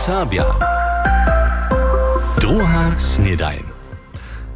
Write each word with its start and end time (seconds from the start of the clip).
Serbia. 0.00 0.44
Druga 2.40 2.96
snedajn. 2.96 3.62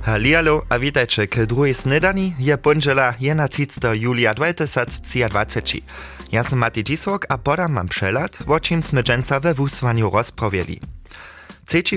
Hallihallo 0.03 0.63
a 0.69 0.79
witajcie 0.79 1.27
k 1.27 1.47
drugiej 1.47 1.75
snedani. 1.75 2.35
Je 2.39 2.57
pondzela 2.57 3.13
31. 3.13 3.95
julia 3.95 4.35
2023. 4.35 5.83
Ja 6.33 6.45
sam 6.45 6.59
Mati 6.59 6.85
Dzisok 6.85 7.27
a 7.29 7.39
podam 7.39 7.73
mam 7.73 7.89
przelat, 7.89 8.39
o 8.47 8.61
czym 8.61 8.83
sme 8.83 9.03
dżęsa 9.03 9.41
we 9.41 9.55
wusłaniu 9.55 10.11
rozprawieli. 10.11 10.94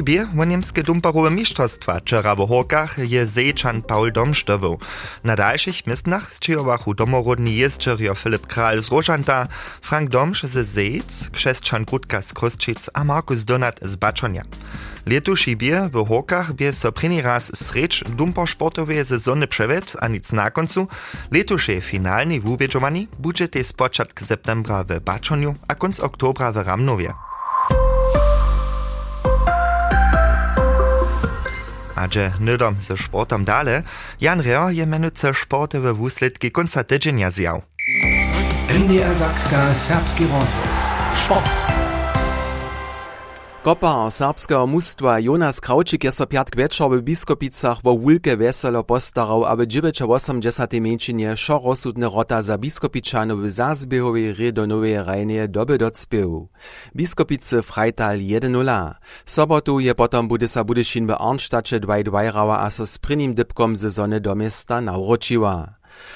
Bier 0.03 0.27
w 0.27 0.47
niemskie 0.47 0.83
dumparowe 0.83 1.31
mistrzostwa 1.31 1.99
wczoraj 1.99 2.35
w 2.35 2.47
Horkach 2.47 2.97
je 2.97 3.25
Zejczan 3.25 3.81
Paul 3.81 4.11
Domsztował. 4.11 4.79
Na 5.23 5.35
dalszych 5.35 5.87
miejscach 5.87 6.33
zczyjowachu 6.33 6.93
domorodni 6.93 7.55
jeździerio 7.55 8.15
Filip 8.15 8.47
Kral 8.47 8.83
z 8.83 8.91
Rożanta, 8.91 9.47
Frank 9.81 10.09
Domsz 10.09 10.43
z 10.43 10.67
Zejc, 10.67 11.29
Krzeszczan 11.29 11.85
Gutka 11.85 12.21
z 12.21 12.33
a 12.93 13.03
Markus 13.03 13.45
Donat 13.45 13.79
z 13.81 13.95
Baczonia. 13.95 14.43
Letuši 15.05 15.55
bier 15.57 15.89
w 15.91 16.07
Horkach 16.07 16.53
bie 16.53 16.73
so 16.73 16.91
prini 16.91 17.21
raz 17.21 17.51
sreč 17.55 18.03
dumporsportowej 18.03 19.05
sezony 19.05 19.47
przewet, 19.47 19.97
a 19.99 20.07
nic 20.07 20.31
na 20.31 20.51
końcu. 20.51 20.87
Letuše 21.31 21.81
finalny 21.81 22.39
wubieżowani 22.41 23.07
będzie 23.19 23.47
te 23.47 23.63
z 23.63 23.73
początku 23.73 24.25
septembra 24.25 24.83
w 24.83 24.99
Baczoniu, 24.99 25.53
a 25.67 25.75
konc 25.75 25.99
oktobra 25.99 26.51
w 26.51 26.57
Ramnowie. 26.57 27.26
A 31.97 32.07
że 32.11 32.31
nydom 32.39 32.75
ze 32.81 32.97
sportom 32.97 33.45
dale, 33.45 33.83
Jan 34.21 34.41
Rehr 34.41 34.69
je 34.69 34.85
menuce 34.85 35.33
sportowe 35.33 35.93
wusledki 35.93 36.51
konca 36.51 36.83
tydzienia 36.83 37.31
zjał. 37.31 37.61
NDR 38.69 39.15
Sakska 39.15 39.75
Serbski 39.75 40.23
rozwóz. 40.23 40.75
Sport. 41.25 41.76
Kopar 43.63 44.11
serbskeho 44.11 44.67
mustwa 44.67 45.19
Jonas 45.19 45.59
Kraučik 45.59 46.03
je 46.03 46.11
so 46.11 46.25
piatk 46.25 46.55
večer 46.55 46.87
w 46.89 47.01
Biskopicach 47.01 47.81
wo 47.83 47.97
wulke 47.97 48.37
weselo 48.37 48.83
postarał, 48.83 49.45
aby 49.45 49.67
980 49.67 50.73
mieńczynie 50.73 51.37
šo 51.37 51.73
rota 52.13 52.41
za 52.41 52.57
Biskopiczanów 52.57 53.41
w 53.43 53.51
Zazbiehowej 53.51 54.33
ry 54.33 54.53
do 54.53 54.67
nowej 54.67 55.03
rajnie 55.03 55.47
doby 55.47 55.77
docpieł. 55.77 56.49
Biskopice 56.95 57.63
Freital 57.63 58.19
1-0. 58.19 58.93
Sobotu 59.25 59.79
je 59.79 59.95
potom 59.95 60.27
bude 60.27 60.47
sa 60.47 60.63
Budyšin 60.63 61.07
w 61.07 61.11
Arnstadcie 61.11 61.79
2-2 61.79 62.31
rała, 62.31 62.59
a 62.59 62.69
so 62.69 62.85
z 62.85 62.97
prynim 62.99 63.33
dypkom 63.33 63.77
sezony 63.77 64.21
do 64.21 64.35
miasta 64.35 64.81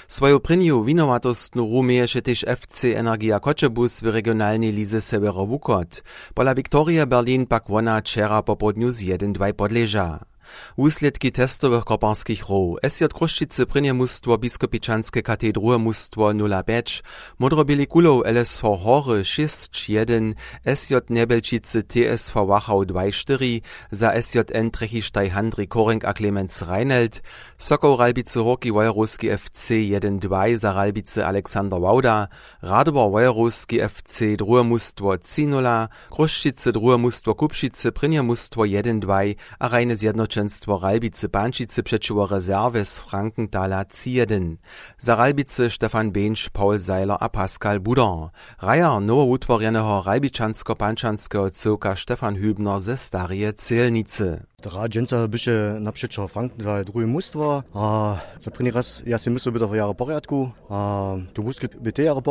Svojo 0.07 0.39
prvnju 0.39 0.81
vinovatost 0.81 1.55
rumije 1.55 2.07
še 2.07 2.21
tež 2.21 2.45
FC 2.47 2.95
Energia 2.95 3.39
Kočebus 3.39 4.01
v 4.01 4.15
regionalni 4.17 4.71
lize 4.71 5.01
Severo 5.01 5.45
Vukot. 5.45 6.01
Pola 6.33 6.53
Viktorije 6.53 7.05
Berlin 7.05 7.45
pak 7.45 7.69
ona 7.69 7.99
včera 7.99 8.41
popodnju 8.41 8.91
z 8.91 9.17
1-2 9.17 9.53
podleža. 9.53 10.30
Wusledki 10.77 11.31
testowych 11.31 11.83
koparskich 11.83 12.49
row. 12.49 12.77
SJ 12.89 13.05
Kruszczycy 13.13 13.65
prynie 13.65 13.93
mustwo 13.93 14.37
biskopičanske 14.37 15.21
katedruhe 15.23 15.77
mustwo 15.77 16.21
0-5, 16.33 17.03
Modrobieli 17.39 17.87
Kulow 17.87 18.23
LSV 18.25 18.61
Hory 18.61 19.21
6-1, 19.21 20.33
SJ 20.75 20.95
Nebelčice 21.09 21.83
TSV 21.83 22.35
Wachau 22.47 22.83
2-4, 22.83 23.61
za 23.91 24.21
SJN 24.21 24.71
Trechištaj 24.71 25.29
Handri 25.29 25.67
Korenk 25.67 26.05
a 26.05 26.13
Clemens 26.13 26.61
Reinelt, 26.61 27.21
Sokoł 27.57 27.97
Ralbice 27.97 28.39
Horki 28.39 28.71
Wojruski 28.71 29.29
FC 29.37 29.69
1-2 29.69 30.55
za 30.55 30.73
Ralbice 30.73 31.25
Aleksander 31.25 31.79
Wauda, 31.79 32.27
Radobor 32.61 33.11
Wojruski 33.11 33.79
FC 33.79 34.37
druhe 34.37 34.63
mustwo 34.63 35.15
3-0, 35.15 35.87
Kruszczycy 36.11 36.71
druhe 36.71 36.97
mustwo 36.97 37.35
Kupšice 37.35 37.91
prynie 37.91 38.21
mustwo 38.21 38.61
1-2 38.61 39.35
a 39.59 39.67
Reine 39.67 39.95
Zjednoczone 39.95 40.40
Zjednoczeństwo 40.41 40.79
Ralbice 40.79 41.29
Bančice 41.29 41.83
przeciło 41.83 42.27
rezerwy 42.27 42.85
z 42.85 42.99
Frankenthala 42.99 43.85
1. 44.05 44.57
Za 44.97 45.15
Ralbice 45.15 45.69
Stefan 45.69 46.11
Bench, 46.11 46.49
Paul 46.53 46.79
Seiler 46.79 47.17
a 47.19 47.29
Pascal 47.29 47.79
Budan. 47.79 48.29
Raja 48.61 48.99
nowo 48.99 49.23
utworionego 49.23 50.03
Ralbiczansko-Panczanskiego 50.05 51.51
cyrka 51.51 51.95
Stefan 51.95 52.35
Hübner 52.35 52.79
ze 52.79 52.97
Starie 52.97 53.53
Celnice. 53.53 54.43
Drađenca 54.63 55.27
biše 55.27 55.75
napšeča 55.79 56.27
Frank 56.27 56.51
za 56.57 56.83
drugi 56.83 57.05
mustva, 57.05 57.61
war. 57.73 58.17
za 58.39 58.51
prvi 58.51 58.71
raz 58.71 59.01
ja 59.05 59.17
sie 59.17 59.31
müssen 59.33 59.51
bitte 59.51 59.65
v 59.65 59.75
jara 59.75 59.93
porjadku, 59.93 60.51
a 60.69 61.19
du 61.35 61.43
musst 61.43 61.61
bitte 61.61 61.91
te 61.91 62.03
jara 62.03 62.21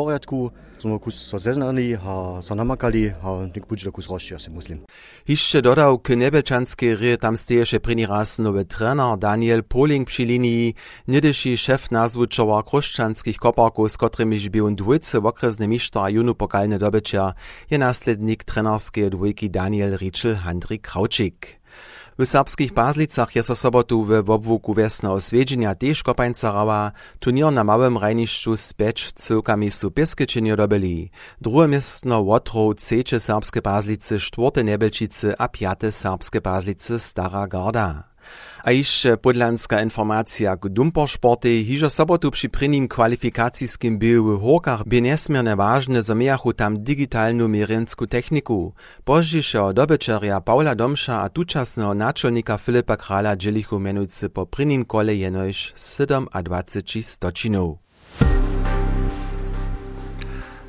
So, 0.81 0.87
smo 0.87 0.97
kus 0.99 1.15
so 1.29 1.37
zeznali, 1.37 1.93
ah, 1.93 2.37
a 2.37 2.41
so 2.41 2.55
namakali, 2.55 3.09
ha, 3.21 3.31
ah, 3.31 3.45
nek 3.55 3.67
buđe 3.69 3.91
kus 3.91 4.09
roši, 4.09 4.33
ja 4.33 4.39
sie 4.39 4.53
Muslim. 4.53 4.79
Išče 5.27 5.61
dodal 5.61 5.99
k 6.01 6.17
nebečanske 6.17 6.95
re, 6.97 7.17
tam 7.21 7.37
steje 7.37 7.65
še 7.65 7.79
Trainer, 7.79 9.17
Daniel 9.17 9.61
Poling 9.61 10.07
Pschilini, 10.07 10.73
liniji, 11.07 11.57
Chef 11.57 11.61
šef 11.61 11.89
Kroschanskich, 11.89 12.65
kroščanskih 12.65 13.37
kopakov, 13.37 13.89
s 13.89 13.97
katerimi 13.97 14.39
živi 14.39 14.61
on 14.61 14.75
Juno, 16.09 16.33
pokalne 16.33 16.77
dobečja, 16.77 17.35
je 17.69 17.77
naslednik 17.77 18.43
trenerske 18.43 19.09
dvojki 19.09 19.49
Daniel 19.49 19.97
Ritschel, 19.97 20.35
Handrik 20.35 20.81
Krautschik. 20.81 21.60
W 22.21 22.25
serbskich 22.25 22.73
Bazlicach 22.73 23.35
je 23.35 23.43
so 23.43 23.55
sobotu 23.55 24.05
w 24.23 24.29
obwuku 24.29 24.73
wiesna 24.73 25.11
oswiedźenia 25.11 25.75
też 25.75 26.03
kopańca 26.03 26.51
rała, 26.51 26.91
turnier 27.19 27.53
na 27.53 27.63
małym 27.63 27.97
rajniszczu 27.97 28.57
z 28.57 28.73
pięć 28.73 29.13
cyłkami 29.13 29.71
su 29.71 29.91
pieskyczynie 29.91 30.55
dobyli. 30.55 31.11
Drugie 31.41 31.67
miestno 31.67 32.21
Łotrow, 32.21 32.75
trzecie 32.75 33.19
serbskie 33.19 33.61
Bazlice, 33.61 34.19
czwarte 34.19 34.63
Nebelčice 34.63 35.41
a 35.41 35.47
piate 35.47 35.91
serbskie 35.91 36.41
Bazlice 36.41 36.99
Stara 36.99 37.47
Garda. 37.47 38.10
A 38.63 38.71
jeszcze 38.71 39.17
podlanska 39.17 39.81
informacja 39.81 40.57
k 40.57 40.69
dumpersporty, 40.69 41.63
hižo 41.63 41.89
sobotu 41.89 42.31
przy 42.31 42.49
prynim 42.49 42.87
kwalifikacijskim 42.87 43.97
był 43.97 44.37
w 44.37 44.41
Horkach 44.41 44.83
by 44.85 45.01
nesmierne 45.01 45.55
ważne, 45.55 46.01
zo 46.01 46.15
miachu 46.15 46.53
tam 46.53 46.83
digitalnu 46.83 47.47
mierensku 47.47 48.07
techniku. 48.07 48.73
Pożdzišeho 49.03 49.73
dobyczeria 49.73 50.41
Paula 50.41 50.75
Domsza 50.75 51.21
a 51.21 51.29
tučasneho 51.29 51.93
naczelnika 51.93 52.57
Filipa 52.57 52.97
Krala 52.97 53.35
dzielichu 53.35 53.79
menujcy 53.79 54.29
po 54.29 54.45
prynim 54.45 54.85
kole 54.85 55.15
jenož 55.15 55.73
7 55.75 56.27
a 56.31 56.41
20 56.43 57.05
stočinów. 57.05 57.90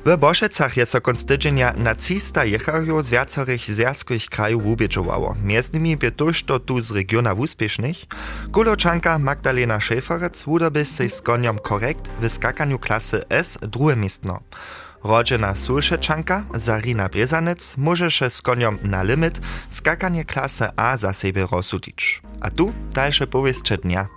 W 0.05 0.17
Boszecach 0.17 0.77
je 0.77 0.85
so 0.85 1.01
konc 1.01 1.25
tydzienia 1.25 1.73
nacista 1.77 2.45
jecharjo 2.45 3.01
z 3.03 3.09
wiacorych 3.09 3.61
zjazkowych 3.61 4.25
krajów 4.25 4.65
ubieczowało. 4.65 5.35
Między 5.43 5.73
nimi 5.73 5.97
by 5.97 6.11
tuż 6.11 6.43
to 6.43 6.59
tu 6.59 6.81
z 6.81 6.91
regiona 6.91 7.33
uspiesznych. 7.33 7.97
Kuloczanka 8.51 9.19
Magdalena 9.19 9.77
Schäferec 9.79 10.43
wudoby 10.45 10.85
się 10.85 11.09
z 11.09 11.21
koniom 11.21 11.59
korekt 11.59 12.09
w 12.21 12.31
skakaniu 12.31 12.79
klasy 12.79 13.23
S 13.29 13.59
drugie 13.61 13.95
miejsce. 13.95 14.39
Rodzena 15.03 15.55
Sulszeczanka 15.55 16.43
Zarina 16.55 17.09
Brezanec 17.09 17.77
może 17.77 18.11
się 18.11 18.29
z 18.29 18.41
koniom 18.41 18.77
na 18.83 19.03
limit 19.03 19.41
skakanie 19.69 20.25
klasy 20.25 20.65
A 20.75 20.97
za 20.97 21.13
siebie 21.13 21.47
rozsudzić. 21.51 22.21
A 22.41 22.49
tu 22.51 22.73
dalsze 22.93 23.27
powieście 23.27 23.77
dnia. 23.77 24.07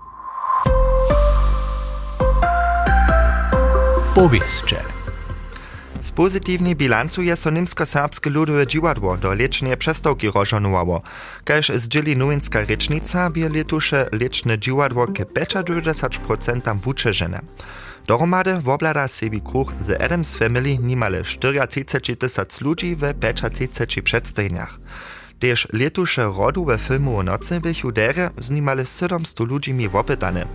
Powieście. 4.14 4.95
Pozitywnej 6.16 6.76
bilancu 6.76 7.22
je 7.22 7.36
so 7.36 7.50
Nimsko-Serbskie 7.50 8.30
Ludowe 8.30 8.66
Dziwadło 8.66 9.16
do 9.16 9.34
lecznej 9.34 9.76
przestałki 9.76 10.30
rozżonowało. 10.30 11.02
Każ 11.44 11.68
z 11.68 11.88
dzieli 11.88 12.16
nowinska 12.16 12.60
rycznica 12.64 13.30
bie 13.30 13.48
letusze 13.48 14.08
leczne 14.12 14.58
dziwadło 14.58 15.06
ke 15.06 15.24
50% 15.24 16.80
wuczeżene. 16.80 17.40
Doromady 18.06 18.60
woblada 18.60 19.08
sebi 19.08 19.40
kruch 19.40 19.72
z 19.80 20.02
Adams 20.02 20.34
Family 20.34 20.78
nimale 20.78 21.22
34 21.22 22.16
tysac 22.16 22.60
ludzi 22.60 22.96
we 22.96 23.14
35 23.14 24.02
przedstajniach. 24.04 24.78
Tež 25.38 25.68
letuše 25.72 26.22
rodu 26.22 26.64
ve 26.64 26.78
filmu 26.78 27.18
o 27.18 27.22
noci 27.22 27.60
bych 27.60 27.84
udere 27.84 28.30
znimali 28.38 28.86
700 28.86 29.40
ludźmi 29.40 29.88
wopytane. 29.88 30.46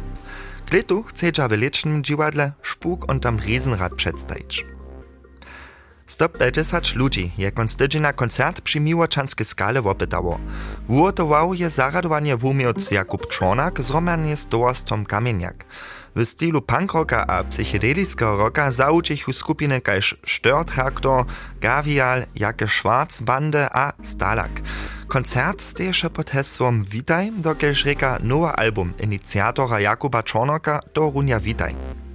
K 0.65 0.73
letu 0.73 1.03
chcedža 1.03 1.47
v 1.47 1.57
lečnem 1.57 2.01
dživadle 2.01 2.51
špuk 2.63 3.09
on 3.11 3.19
tam 3.19 3.37
riesenrad 3.37 3.93
predstajič. 3.93 4.70
150 6.11 6.95
ludzi, 6.95 7.31
jak 7.37 7.59
on 7.59 7.67
stydzi 7.67 7.99
na 8.01 8.13
koncert 8.13 8.61
przy 8.61 8.79
Miłoczanskiej 8.79 9.45
skale 9.45 9.79
opytało. 9.79 10.39
Ułotował 10.87 11.53
je 11.53 11.69
zaradowanie 11.69 12.37
w 12.37 12.45
umiec 12.45 12.91
Jakub 12.91 13.27
z 13.79 13.81
zromanie 13.81 14.37
z 14.37 14.47
towarstwem 14.47 15.05
Kamieniak. 15.05 15.65
W 16.15 16.25
stylu 16.25 16.61
punk 16.61 16.93
rocka 16.93 17.27
a 17.27 17.43
psychedelickiego 17.43 18.37
rocka 18.37 18.71
zauczychu 18.71 19.33
skupiny 19.33 19.81
każ 19.81 20.15
Störtraktor, 20.27 21.25
Gavial, 21.61 22.25
Jacke 22.35 22.67
Schwarz 22.67 23.21
Bande 23.21 23.69
a 23.73 23.93
Stalak. 24.03 24.51
Koncert 25.07 25.61
steje 25.61 25.93
še 25.93 26.09
pod 26.09 26.29
heslom 26.31 26.83
Witaj, 26.83 27.31
dokelž 27.39 27.85
reka 27.85 28.17
nowa 28.23 28.51
album 28.55 28.93
iniciatora 28.99 29.79
Jakuba 29.79 30.23
Czornoka 30.23 30.79
do 30.93 31.11
Runja 31.11 31.39
Witaj. 31.39 32.10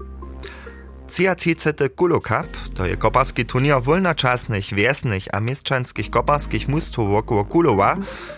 33. 1.17 1.89
Kulo 1.97 2.21
Cup, 2.21 2.75
to 2.75 2.87
je 2.87 2.97
koparski 2.97 3.45
turnier 3.45 3.83
wolnoczasnych, 3.83 4.75
wiesnych 4.75 5.25
a 5.33 5.41
mieszczanskich 5.41 6.11
koparskich 6.11 6.69
mustwów 6.69 7.11
wokoło 7.11 7.45
Kulowa, 7.45 7.97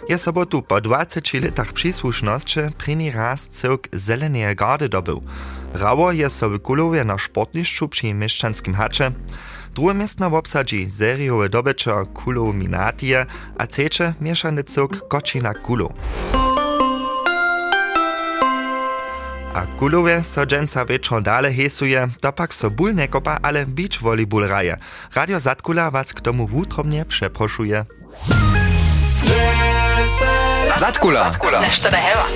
je 0.08 0.18
sobotu 0.18 0.62
po 0.62 0.80
20 0.80 1.20
latach 1.42 1.72
przysłuszności 1.72 2.60
prini 2.78 3.10
raz 3.10 3.48
cyrk 3.48 3.88
Zelenej 3.92 4.56
Gardy 4.56 4.88
dobył. 4.88 5.22
Rało 5.74 6.12
je 6.12 6.30
so 6.30 6.50
w 6.50 6.58
Kulowie 6.58 7.04
na 7.04 7.18
sportniszczu 7.18 7.88
przy 7.88 8.14
mieszczanskim 8.14 8.74
hacze. 8.74 9.12
Drugie 9.74 9.94
miejsce 9.94 10.26
obsadzi 10.26 10.90
seriowe 10.90 11.48
dobycze 11.48 12.02
Kulo 12.14 12.52
Minatie, 12.52 13.26
a 13.58 13.66
trzecie 13.66 14.14
mieszany 14.20 14.64
cyrk 14.64 15.08
Kocina 15.08 15.54
Kulo. 15.54 15.88
A 19.54 19.66
kulowe 19.66 20.24
so 20.24 20.46
dżęca 20.46 20.84
wieczor 20.84 21.22
dale 21.22 21.52
hesuje, 21.52 22.08
to 22.20 22.32
pak 22.32 22.54
so 22.54 22.70
ból 22.70 22.94
nie 22.94 23.08
kopa, 23.08 23.38
ale 23.42 23.66
beach 23.66 23.98
volleyball 24.00 24.48
raje. 24.48 24.76
Radio 25.14 25.40
Zatkula 25.40 25.90
was 25.90 26.14
k 26.14 26.20
tomu 26.20 26.46
wutrobnie 26.46 27.04
przeproszuje. 27.04 27.84
Zatkula. 30.76 31.30
Hevak. 31.82 32.32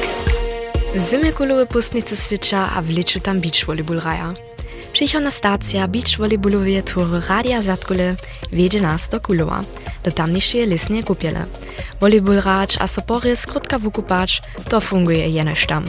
W 0.94 1.10
zimie 1.10 1.32
kulowe 1.32 1.66
pustnice 1.66 2.16
switcha, 2.16 2.70
a 2.76 2.82
w 2.82 2.90
leczu 2.90 3.20
tam 3.20 3.40
beach 3.40 3.64
volleyball 3.66 4.00
raja. 4.00 4.32
Przychodna 4.92 5.30
stacja 5.30 5.88
beach 5.88 6.18
volleyballowe 6.18 6.82
tury 6.82 7.20
Radia 7.28 7.62
Zatkule 7.62 8.16
wiedzie 8.52 8.80
nas 8.80 9.08
do 9.08 9.20
Kulowa, 9.20 9.60
do 10.04 10.10
tamniejszej 10.10 10.66
lesnie 10.66 11.02
kupiele. 11.02 11.46
Volleyball 12.00 12.40
racz 12.40 12.80
a 12.80 12.86
sopory 12.88 13.36
skrótka 13.36 13.78
wukupacz, 13.78 14.42
to 14.68 14.80
funguje 14.80 15.28
jenoś 15.28 15.66
tam. 15.66 15.84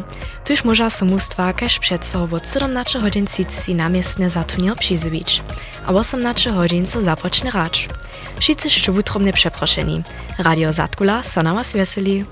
Tuż 0.46 0.64
może 0.64 0.92
so 0.92 1.06
mustwa 1.06 1.54
każ 1.54 1.80
przed 1.80 2.06
sobą 2.06 2.38
od 2.38 2.54
17 2.54 3.00
godzin 3.00 3.28
sitsi 3.28 3.76
namiestne 3.76 4.30
za 4.30 4.44
turnier 4.44 4.76
przyzywić, 4.76 5.44
a 5.86 5.94
18 5.94 6.52
godzin 6.52 6.86
co 6.86 7.02
zapocznie 7.02 7.52
racz. 7.52 7.88
Wszyscy 8.40 8.68
jeszcze 8.68 8.92
wutrobnie 8.92 9.34
przeproszeni. 9.34 10.04
Radio 10.40 10.74
Zatkula 10.74 11.24
so 11.24 11.44
na 11.44 11.54
was 11.54 11.74
weseli. 11.74 12.26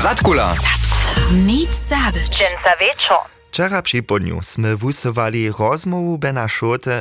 Zatkula. 0.00 0.54
Nic 1.32 1.70
zabyć. 1.88 2.44
Wieczor. 2.80 3.37
Wczera 3.48 3.82
przy 3.82 4.02
podniu 4.02 4.42
sme 4.42 4.76
wusowali 4.76 5.50
rozmowu 5.50 6.18
Bena 6.18 6.46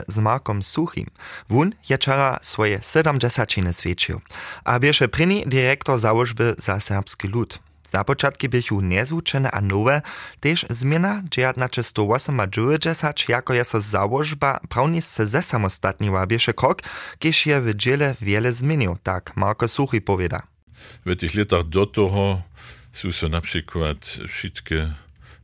z 0.08 0.18
Markom 0.18 0.64
Suchim. 0.64 1.08
Wun 1.50 1.74
je 1.90 1.98
wczera 1.98 2.40
swoje 2.42 2.80
70 2.82 3.52
świecił, 3.80 4.22
a 4.64 4.80
biesze 4.80 5.08
pryni 5.08 5.44
dyrektor 5.46 6.00
założby 6.00 6.56
za 6.58 6.80
serbski 6.80 7.28
lud. 7.28 7.60
Za 7.92 8.04
początki 8.04 8.50
bychu 8.50 8.82
niezwuczene 8.82 9.52
a 9.52 9.62
nowe, 9.62 10.02
też 10.40 10.66
zmiana 10.70 11.24
1998 11.30 13.28
jako 13.30 13.54
jest 13.54 13.74
założba 13.74 14.60
prawnie 14.70 15.02
se 15.02 15.28
zesamostatniła 15.28 16.28
biesze 16.28 16.54
krok, 16.54 16.82
kież 17.20 17.46
je 17.46 17.62
w 17.62 17.76
dziele 17.76 18.16
wiele 18.22 18.52
zmienił, 18.52 18.98
tak 19.04 19.36
Marko 19.36 19.68
Suchi 19.68 20.02
powiada. 20.02 20.42
W 21.06 21.16
tych 21.16 21.36
latach 21.36 21.64
do 21.64 21.86
toho 21.86 22.42
są 23.12 23.30
na 23.30 23.42
przykład 23.42 23.98
wszystkie 24.28 24.94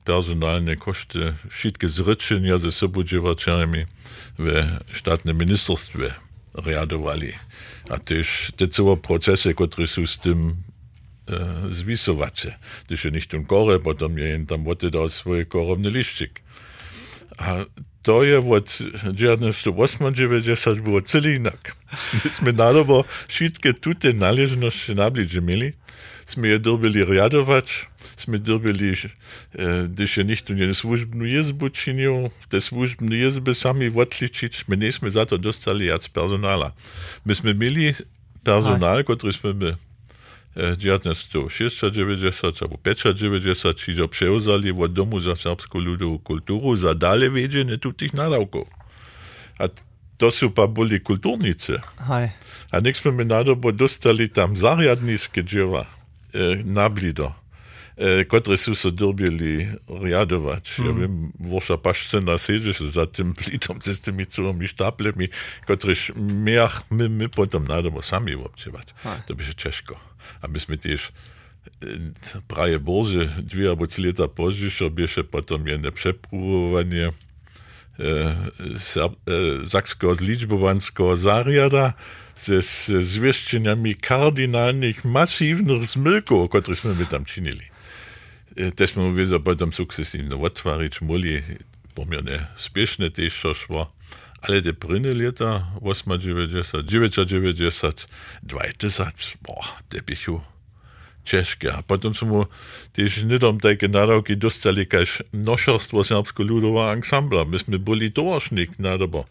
personalne 0.04 0.76
koszty, 0.76 1.34
wszystkie 1.50 1.90
zryczenia 1.90 2.58
ze 2.58 2.72
sobodziewaczami 2.72 3.86
w 4.40 4.66
štátnym 4.94 5.38
ministerstwie 5.38 6.14
reagowali. 6.56 7.34
A 7.90 7.98
też 7.98 8.52
te 8.58 8.68
całe 8.68 8.98
procesy, 8.98 9.54
które 9.54 9.88
są 9.88 10.08
z 10.08 10.18
tym 10.18 10.56
e, 11.30 11.48
zwisowacze. 11.72 12.58
Gdyż 12.86 13.06
nicht 13.06 13.30
tun 13.30 13.46
kore, 13.46 13.80
potem 13.80 14.18
je 14.18 14.46
tam 14.46 14.68
oddał 14.68 15.10
swój 15.10 15.46
korowny 15.46 15.92
liścik. 15.92 16.42
A 17.38 17.56
to 18.02 18.24
je 18.24 18.40
od 18.40 18.66
1998 18.66 20.84
było 20.84 21.02
celi 21.02 21.36
inak. 21.36 21.76
Myśmy 22.26 22.54
nadobo 22.54 23.06
wszystkie 23.28 23.74
tutaj 23.74 24.14
należności 24.14 24.96
nabliżej 24.96 25.42
mieli. 25.42 25.74
Sme 26.26 26.60
dobili 26.60 27.04
riadować, 27.06 27.88
sme 28.16 28.40
dobili, 28.40 28.96
gdyż 29.88 30.18
je 30.18 30.24
nicht 30.24 30.50
nie 30.50 30.74
służbną 30.74 31.26
jezbu 31.26 31.70
czynił, 31.70 32.30
te 32.50 32.62
służbne 32.62 33.16
jezby 33.16 33.56
sami 33.56 33.88
odliczyć, 33.88 34.68
my 34.68 34.78
nie 34.78 34.92
za 35.12 35.26
to 35.26 35.38
dostali 35.38 35.86
jak 35.86 36.10
personala. 36.10 36.72
Myśmy 37.26 37.54
mieli 37.54 37.94
personal, 38.44 39.04
który 39.04 39.34
sme 39.34 39.54
my 39.54 39.76
1996 40.54 41.84
albo 41.84 42.78
95 42.78 43.74
čiže 43.74 44.06
prevzali 44.06 44.70
od 44.70 44.94
Domu 44.94 45.18
za 45.18 45.34
srpsku 45.34 45.82
ľudovú 45.82 46.22
kultúru 46.22 46.78
za 46.78 46.94
dale 46.94 47.26
vedenie 47.26 47.82
tutých 47.82 48.14
nadavkov. 48.14 48.70
A 49.58 49.66
to 50.22 50.30
sú 50.30 50.54
pa 50.54 50.70
boli 50.70 51.02
kultúrnice. 51.02 51.82
Hej. 52.06 52.38
A 52.70 52.76
nek 52.78 52.94
sme 52.94 53.18
mi 53.18 53.26
nadobo 53.26 53.74
dostali 53.74 54.30
tam 54.30 54.54
zariadnické 54.54 55.42
dževa, 55.42 55.90
e, 55.90 56.03
Eh, 56.34 56.62
nablido. 56.66 57.36
E, 57.98 58.06
eh, 58.06 58.26
kot 58.26 58.48
resu 58.48 58.76
so 58.76 58.90
dobili 58.90 59.70
rjadovać. 59.88 60.78
Mm. 60.78 60.86
Ja 60.86 60.92
hmm. 60.92 61.02
vem, 61.02 61.32
voša 61.40 61.78
paš 61.78 62.10
se 62.10 62.22
nasežeš 62.22 62.82
za 62.82 63.06
tem 63.06 63.34
plitom, 63.34 63.78
s 63.82 64.02
temi 64.02 64.26
curomi 64.26 64.68
štapljami, 64.68 65.28
kot 65.68 65.86
reš, 65.86 66.12
meh, 66.16 66.62
ah, 66.62 66.82
mi, 66.90 67.10
mi 67.10 67.28
potem 67.28 67.66
nadamo 67.66 68.02
sami 68.02 68.36
občevati. 68.36 68.94
To 69.28 69.36
bi 69.38 69.46
še 69.46 69.54
češko. 69.54 70.00
A 70.42 70.48
mi 70.48 70.60
smo 70.60 70.76
tiš 70.76 71.12
eh, 71.86 72.10
praje 72.48 72.80
bože, 72.80 73.30
dve 73.38 73.70
ali 73.70 73.88
tri 73.88 74.10
leta 74.10 74.28
pozdišo, 74.28 74.90
bi 74.90 75.08
še 75.08 75.24
potem 75.24 75.68
je 75.68 75.78
nepšepruovanje. 75.78 77.12
Sakskiego 79.68 80.16
zliczbowanskiego 80.16 81.18
zariada 81.18 81.94
ze 82.36 82.62
zwieścieniami 83.02 83.96
kardynalnych, 83.96 85.06
masywnych 85.06 85.86
zmylków, 85.86 86.50
któreśmy 86.50 86.96
my 86.96 87.06
tam 87.06 87.26
czynili. 87.26 87.74
Też 88.76 88.90
sme 88.90 89.04
mówili, 89.04 89.40
potem 89.40 89.74
sukcesywnie 89.74 90.36
otwarić, 90.36 91.02
muli, 91.02 91.42
pomiernie 91.96 92.48
spieszne 92.58 93.12
też 93.12 93.44
szło, 93.56 93.94
ale 94.42 94.62
te 94.62 94.74
pryny 94.74 95.16
lata, 95.16 95.68
8, 95.82 96.20
90, 96.20 96.86
9, 96.86 97.16
90, 97.26 98.08
20, 98.44 99.12
boah, 99.42 99.84
te 99.90 100.02
bychu 100.02 100.42
ciężkie. 101.26 101.74
A 101.74 101.84
potem 101.84 102.16
są 102.16 102.46
też 102.94 103.24
niedom 103.24 103.60
takie 103.60 103.88
nadawki 103.88 104.38
dostali 104.38 104.88
każ 104.88 105.24
noszostwo 105.34 106.04
serbsko-ludowa 106.04 106.92
ansambla. 106.92 107.46
Myśmy 107.46 107.80
byli 107.80 108.12
dorocznik 108.12 108.80
nadobo. 108.80 109.26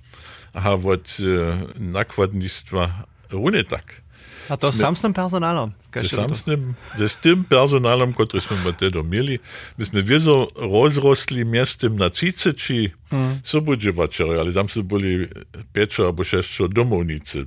A 0.54 0.72
od 0.72 1.16
e, 1.20 1.80
nakładnictwa 1.80 3.04
runie 3.30 3.64
tak. 3.64 4.02
A 4.48 4.56
to 4.56 4.72
sam 4.72 4.96
z 4.96 5.00
tym 5.00 5.14
personalem. 5.14 5.72
Z 6.02 6.10
samym, 6.10 6.74
z 7.08 7.16
tym 7.16 7.44
personalem, 7.44 8.12
który 8.12 8.40
jsme 8.40 8.72
wtedy 8.72 9.02
mieli, 9.02 9.38
myśmy 9.78 10.02
wiezo 10.02 10.48
rozrosli 10.56 11.44
miastem 11.44 11.96
na 11.96 12.10
30 12.10 12.90
mm. 13.12 13.40
sobodziewaczeri, 13.42 14.40
ale 14.40 14.52
tam 14.52 14.68
są 14.68 14.82
byli 14.82 15.28
5 15.72 16.00
albo 16.00 16.24
6 16.24 16.58
domownicy. 16.70 17.44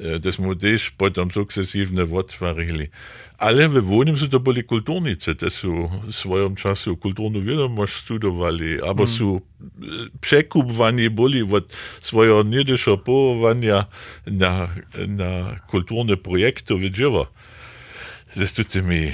Deci 0.00 0.40
mudeš 0.40 0.96
potom 0.96 1.28
sukcesivne 1.28 2.08
vodstvarili. 2.08 2.88
Ale 3.36 3.68
v 3.68 3.80
vodnem 3.84 4.16
so 4.16 4.28
to 4.32 4.40
boli 4.40 4.64
kulturnice, 4.64 5.36
te 5.36 5.52
so 5.52 5.88
v 5.88 6.12
svojom 6.12 6.56
času 6.56 6.96
kulturno 6.96 7.40
vedomost 7.40 8.04
studovali, 8.04 8.80
abo 8.80 9.04
mm. 9.04 9.12
so 9.12 9.44
przekupwani 10.20 11.08
boli 11.08 11.44
od 11.44 11.68
svojega 12.00 12.44
nedešo 12.44 12.96
povovanja 13.00 13.88
na, 14.24 14.72
na 15.04 15.60
kulturne 15.68 16.16
projekte 16.16 16.76
v 16.76 16.88
dživo. 16.88 17.28
Zdaj 18.32 18.48
s 18.48 18.68
temi 18.72 19.12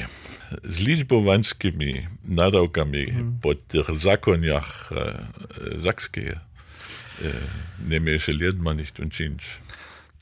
zličbovanskimi 0.62 2.07
nadavkami 2.31 3.05
mm. 3.07 3.38
po 3.43 3.55
teh 3.55 3.87
zakonjah 3.90 4.66
eh, 4.90 4.97
Zakskije. 5.83 6.38
Eh, 7.23 7.33
ne 7.88 7.99
mešali 7.99 8.45
jedma 8.45 8.75
nič 8.75 8.93
in 8.99 9.11
činč. 9.11 9.43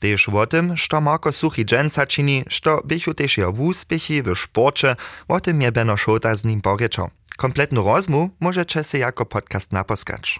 Теж 0.05 0.29
о 0.33 0.45
тим, 0.45 0.77
що 0.77 1.01
Мако 1.01 1.31
сухі 1.31 1.63
дженсачині, 1.63 2.45
що 2.47 2.81
біху 2.85 3.13
теж 3.13 3.37
є 3.37 3.45
в 3.45 3.61
успіхі, 3.61 4.21
в 4.21 4.35
шпорче, 4.35 4.95
о 5.27 5.39
тим 5.39 5.61
є 5.61 5.71
бено 5.71 5.97
шота 5.97 6.35
з 6.35 6.45
ним 6.45 6.61
поречо. 6.61 7.09
Kompletnu 7.37 7.83
rozmu 7.83 8.29
możecie 8.39 8.83
się 8.83 8.97
jako 8.97 9.25
podcast 9.25 9.71
naposkać. 9.73 10.39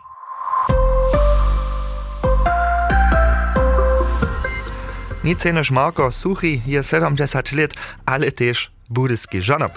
Nicenoż 5.23 5.71
Marko 5.71 6.11
Suchi 6.11 6.61
je 6.67 6.83
70 6.83 7.51
lat, 7.53 7.73
ale 8.05 8.31
też 8.31 8.71
budyski 8.89 9.41
żonob. 9.41 9.71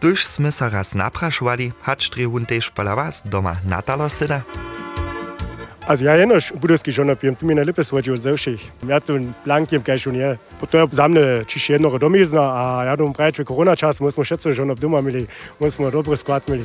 Tuż 0.00 0.26
smy 0.26 0.52
się 0.52 0.68
raz 0.68 0.94
napraszowali, 0.94 1.72
hacz 1.82 2.10
trzy 2.10 2.26
też 2.48 2.70
pala 2.70 2.96
was 2.96 3.22
doma 3.24 3.56
natalo 3.64 4.08
syna. 4.08 4.42
Also 5.90 6.04
ja, 6.04 6.14
jenoš 6.14 6.52
budovski 6.54 6.92
žonopijem, 6.92 7.34
tu 7.34 7.46
mi 7.46 7.54
najlepe 7.54 7.84
svođe 7.84 8.12
od 8.12 8.18
zevših. 8.18 8.62
Ja 8.88 9.00
tu 9.00 9.18
plankijem 9.44 9.82
kaj 9.82 9.98
šunje. 9.98 10.36
To 10.70 10.78
je 10.78 10.86
za 10.92 11.08
mne 11.08 11.44
čiš 11.44 11.70
jednoho 11.70 11.98
domizna, 11.98 12.42
a 12.42 12.84
ja 12.84 12.96
dom 12.96 13.10
praječ 13.12 13.38
v 13.38 13.44
korona 13.44 13.74
čas, 13.76 14.00
mi 14.00 14.10
smo 14.10 14.24
šeco 14.24 14.52
žonop 14.52 14.78
doma 14.78 14.98
imeli, 14.98 15.26
mi 15.58 15.70
smo 15.70 15.90
dobro 15.90 16.16
skvat 16.16 16.48
imeli. 16.48 16.64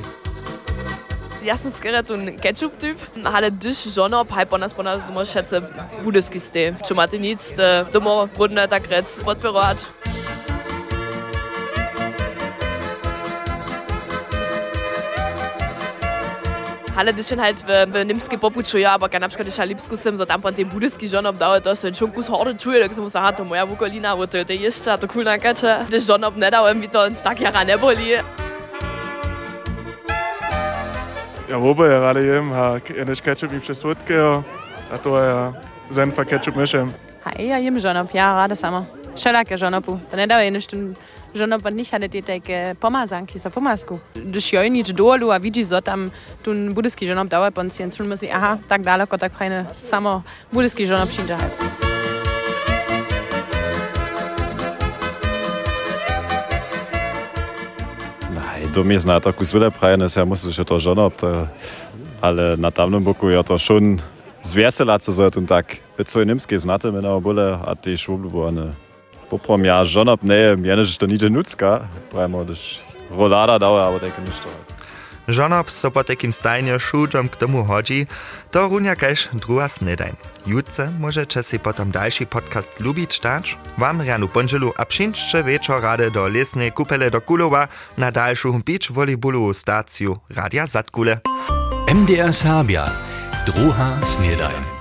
Jaz 1.42 1.66
sem 1.66 1.72
skrajat 1.72 2.10
un 2.14 2.38
ketchup 2.38 2.78
tip, 2.78 3.02
ale 3.24 3.50
dyš 3.50 3.88
žonop, 3.96 4.30
haj 4.30 4.46
po 4.46 4.62
nas 4.62 4.74
po 4.74 4.84
nas 4.84 5.02
doma 5.10 5.26
šece 5.26 5.62
budovski 6.04 6.40
ste. 6.40 6.76
Če 6.86 6.94
imate 6.94 7.18
nic, 7.18 7.50
domov, 7.94 8.30
budne 8.38 8.68
tak 8.70 8.86
rec, 8.94 9.10
podpirovati. 9.26 10.25
ale 16.96 17.14
dyszyn 17.14 17.40
halt 17.40 17.62
w, 17.62 17.92
w 17.92 18.06
niemskie 18.06 18.38
popuczuja, 18.38 18.92
albo 18.92 19.10
ka 19.10 19.20
na 19.20 19.28
ein 19.28 19.46
jeszcze 19.46 19.66
lipskusem, 19.66 20.18
za 20.18 20.26
tam 20.26 20.42
pan 20.42 20.54
ten 20.54 20.66
budyski 20.66 21.08
żonob 21.10 21.38
dały 21.38 21.62
to, 21.62 21.76
że 21.76 21.92
czunkus 21.92 22.28
chory 22.28 22.56
czuje, 22.56 22.90
tak 22.90 22.98
mu 22.98 23.08
aha, 23.16 23.34
to 23.34 23.44
moja 23.44 23.66
wukolina, 23.66 24.18
bo 24.18 24.28
to 24.28 24.46
ty 24.46 24.56
jeszcze, 24.56 24.98
to 24.98 25.08
kulna 25.08 25.38
kacza. 25.38 25.86
Gdyż 25.88 26.04
żonob 26.04 26.38
nie 26.38 26.52
dałem 26.52 26.80
mi 26.80 26.90
to 26.90 27.08
tak 27.24 27.42
jara 27.42 27.64
nie 27.64 27.78
boli. 27.78 28.10
Ja 31.50 31.58
łoby, 31.58 31.88
ja 31.88 32.00
rady 32.00 32.26
jem, 32.26 32.54
a 32.54 32.80
kiedyś 32.80 33.22
ketchup 33.22 33.52
mi 33.52 33.60
przez 33.60 33.78
słodkiego, 33.78 34.44
a 34.94 34.98
to 34.98 35.24
ja 35.24 35.54
zenfa 35.90 36.26
ketchup 36.26 36.56
myszem. 36.56 36.92
Hej, 37.26 37.48
ja 37.48 37.60
jem 37.60 37.80
żonob, 37.80 38.14
ja 38.14 38.36
rada 38.36 38.56
sama. 38.56 38.86
Šelake 39.16 39.58
žonopu. 39.58 40.00
To 40.12 40.18
ne 40.18 40.28
dao 40.28 40.40
jednu 40.40 40.62
štundu 40.62 40.96
žonopa 41.36 41.70
nicht 41.70 41.92
hatte 41.92 42.08
die 42.08 42.22
Decke 42.22 42.76
Pommersank, 42.80 43.32
hieß 43.32 43.46
er 43.46 43.52
Pommersku. 43.52 44.00
Das 44.16 44.44
schön 44.44 44.72
nicht 44.72 44.98
dolu, 44.98 45.32
a 45.32 45.40
vidi 45.40 45.64
so 45.64 45.82
tam 45.82 46.12
tun 46.44 46.74
budiski 46.74 47.08
žonop 47.08 47.30
dauer 47.30 47.52
ponci, 47.52 47.84
und 47.84 47.94
schon 47.94 48.08
müssen, 48.08 48.30
aha, 48.32 48.58
tak 48.70 48.84
daleko, 48.84 49.18
tak 49.18 49.38
keine 49.38 49.66
samo 49.82 50.24
budiski 50.52 50.86
žonop 50.86 51.10
hinterhalb. 51.10 51.52
Do 58.74 58.84
mnie 58.84 59.00
zna 59.00 59.20
to 59.20 59.34
kuswile 59.34 59.72
prajene, 59.72 60.08
ja 60.16 60.26
muszę 60.26 60.54
się 60.54 60.66
to 60.66 60.80
żonop, 60.80 61.16
to, 61.16 61.48
ale 62.22 62.58
na 62.58 62.72
tamnym 62.72 63.04
boku 63.04 63.30
ja 63.30 63.44
to 63.44 63.58
schon 63.58 64.02
zwierzelace 64.44 65.14
sollte 65.14 65.40
und 65.40 65.50
tak, 65.50 65.78
bezoj 65.98 66.26
nimskie 66.26 66.60
znate, 66.60 66.94
wenn 66.94 67.06
er 67.06 67.22
bulle, 67.22 67.60
a 67.66 67.76
die 67.76 67.98
Schule, 67.98 68.32
wo 68.32 68.48
eine 68.48 68.85
Poprom 69.30 69.66
ja 69.66 69.84
žonop 69.86 70.24
ne, 70.24 70.56
mjene, 70.56 70.84
že 70.84 70.98
to 70.98 71.08
nije 71.08 71.30
nutska, 71.30 71.88
pravimo, 72.12 72.44
daž 72.44 72.80
rolada 73.12 73.60
dała, 73.60 73.88
aber 73.88 74.00
teke 74.00 74.22
ništo. 74.22 74.50
Żonob 75.28 75.72
so 75.72 75.92
po 75.92 76.04
takim 76.04 76.34
stajnie 76.34 76.80
szudżom 76.80 77.30
k 77.30 77.36
tomu 77.36 77.66
chodzi, 77.66 78.08
to 78.52 78.68
runia 78.70 78.96
kaž 78.96 79.30
druga 79.34 79.68
snedajn. 79.70 80.16
Jutce 80.48 80.92
możecie 81.00 81.44
si 81.44 81.60
potom 81.60 81.92
dalszy 81.92 82.26
podcast 82.26 82.80
lubić 82.80 83.20
dać. 83.20 83.58
Wam 83.78 84.02
ranu 84.02 84.28
ponželu 84.28 84.74
a 84.78 84.86
przyńczcie 84.86 85.44
wieczor 85.44 85.82
rady 85.82 86.12
do 86.12 86.28
lesnej 86.28 86.72
kupele 86.72 87.12
do 87.12 87.22
Kulowa 87.22 87.68
na 87.98 88.12
dalszą 88.12 88.62
beach 88.64 88.92
volleyballu 88.92 89.54
stacju 89.54 90.20
Radia 90.30 90.68
Zatkule. 90.68 91.20
MDR 91.88 92.34
Serbia, 92.34 92.92
druga 93.46 93.98
snedajn. 94.02 94.75